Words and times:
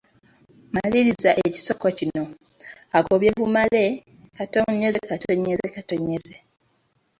Maliriza 0.73 1.31
ekisoko 1.45 1.85
kino: 1.97 2.23
Agobye 2.97 3.29
bumale,….. 3.37 3.85